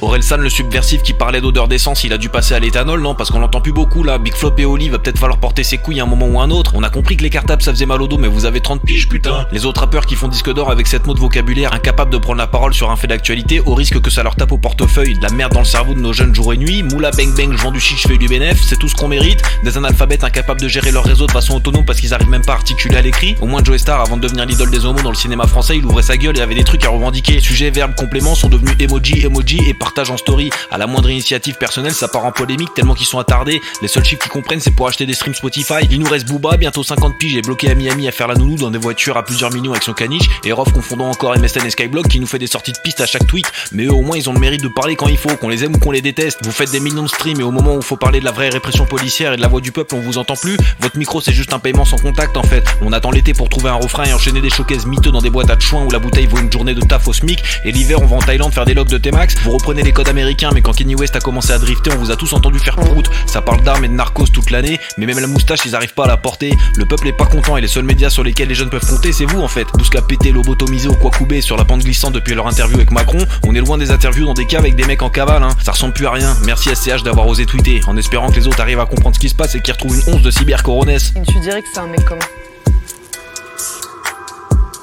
[0.00, 3.14] Orelsan le subversif qui parlait d'odeur d'essence, il a dû passer à l'éthanol, non?
[3.14, 4.18] Parce qu'on l'entend plus beaucoup là.
[4.18, 6.50] Big Flop et Oli va peut-être falloir porter ses couilles à un moment ou un
[6.50, 6.72] autre.
[6.74, 8.82] On a compris que les cartables ça faisait mal au dos, mais vous avez 30
[8.82, 9.46] piges putain.
[9.50, 12.38] Les autres rappeurs qui font disque d'or avec cette mot de vocabulaire, incapables de prendre
[12.38, 15.22] la parole sur un fait d'actualité, au risque que ça leur tape au portefeuille, de
[15.22, 16.82] la merde dans le cerveau de nos jeunes jour et nuit.
[16.82, 19.08] Moula bang bang, je vends du shit, je fais du bénéf, c'est tout ce qu'on
[19.08, 19.42] mérite.
[19.64, 22.52] Des analphabètes incapables de gérer leur réseau de façon autonome parce qu'ils arrivent même pas
[22.52, 23.34] à articuler à l'écrit.
[23.40, 25.84] Au moins Joe Star, avant de devenir l'idole des homos dans le cinéma français, il
[25.84, 27.40] ouvrait sa gueule et avait des trucs à revendiquer.
[27.40, 30.50] Sujet, verbe, complément sont devenus emoji, emoji et partage en story.
[30.70, 33.60] À la moindre initiative personnelle, ça part en polémique tellement qu'ils sont attardés.
[33.80, 35.86] Les seuls chiffres qu'ils comprennent, c'est pour acheter des streams Spotify.
[35.90, 38.56] Il nous reste Booba, bientôt 50 piges et bloqué à Miami à faire la nounou
[38.56, 40.28] dans des voitures à plusieurs millions avec son caniche.
[40.44, 43.06] Et Rof confondant encore MSN et Skyblock qui nous fait des sorties de piste à
[43.06, 43.46] chaque tweet.
[43.72, 45.64] Mais eux, au moins, ils ont le mérite de parler quand il faut, qu'on les
[45.64, 46.40] aime ou qu'on les déteste.
[46.42, 48.50] Vous faites des millions de streams et au moment où faut parler de la vraie
[48.50, 50.58] répression policière et de la voix du peuple, on vous entend plus.
[50.80, 52.64] Votre micro, c'est juste un paiement sans contact en fait.
[52.82, 55.50] On attend l'été pour trouver un refrain et enchaîner des showcases miteux dans des boîtes
[55.50, 57.42] à chouin où la bouteille vaut une journée de taf au SMIC.
[57.64, 58.98] Et l'hiver, on va en Thaïlande faire des logs de
[59.42, 62.10] Vous reprenez les codes américains, mais quand Kenny West a commencé à drifter, on vous
[62.10, 63.08] a tous entendu faire prout.
[63.26, 66.04] Ça parle d'armes et de narcos toute l'année, mais même la moustache, ils arrivent pas
[66.04, 66.56] à la porter.
[66.76, 69.12] Le peuple est pas content et les seuls médias sur lesquels les jeunes peuvent compter,
[69.12, 69.66] c'est vous en fait.
[69.74, 73.18] Bousca pété, lobotomisé au Kwakubé sur la pente glissante depuis leur interview avec Macron.
[73.46, 75.50] On est loin des interviews dans des caves avec des mecs en cavale, hein.
[75.62, 76.36] Ça ressemble plus à rien.
[76.44, 79.28] Merci SCH d'avoir osé tweeter, en espérant que les autres arrivent à comprendre ce qui
[79.28, 81.12] se passe et qu'ils retrouvent une once de cybercoronesse.
[81.26, 82.20] Tu dirais que c'est un mec comment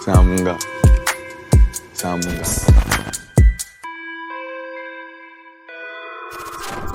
[0.03, 0.57] C'est un bon gars.
[1.93, 2.84] C'est un bon gars.
[6.57, 6.94] Thank you.